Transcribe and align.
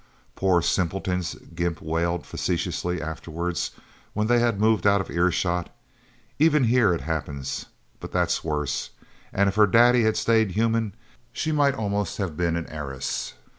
"Poor 0.35 0.63
simpletons," 0.63 1.35
Gimp 1.53 1.79
wailed 1.79 2.25
facetiously 2.25 2.99
afterwards, 2.99 3.69
when 4.13 4.25
they 4.25 4.39
had 4.39 4.59
moved 4.59 4.87
out 4.87 4.99
of 4.99 5.11
earshot. 5.11 5.69
"Even 6.39 6.63
here, 6.63 6.91
it 6.91 7.01
happens. 7.01 7.67
But 7.99 8.11
that's 8.11 8.43
worse. 8.43 8.89
And 9.31 9.47
if 9.47 9.53
her 9.53 9.67
Daddy 9.67 10.01
had 10.05 10.17
stayed 10.17 10.53
human, 10.53 10.95
she 11.31 11.51
might 11.51 11.75
almost 11.75 12.17
have 12.17 12.35
been 12.35 12.55
an 12.55 12.65
heiress... 12.65 13.35